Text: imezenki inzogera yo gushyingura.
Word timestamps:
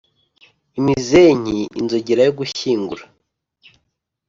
imezenki 0.79 1.57
inzogera 1.79 2.21
yo 2.27 2.33
gushyingura. 2.39 3.03